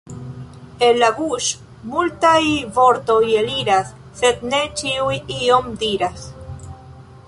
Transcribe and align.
El 0.85 0.95
la 1.01 1.09
buŝ' 1.19 1.49
multaj 1.91 2.41
vortoj 2.79 3.21
eliras, 3.43 3.95
sed 4.23 4.43
ne 4.53 4.67
ĉiuj 4.81 5.23
ion 5.41 5.75
diras. 5.85 6.27